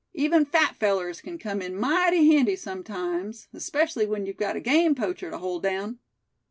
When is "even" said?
0.15-0.45